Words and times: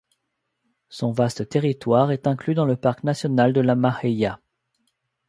Son 0.89 1.11
vaste 1.11 1.47
territoire 1.47 2.11
est 2.11 2.25
inclus 2.25 2.55
dans 2.55 2.65
le 2.65 2.75
Parc 2.75 3.03
national 3.03 3.53
de 3.53 3.61
la 3.61 3.75
Majella. 3.75 4.39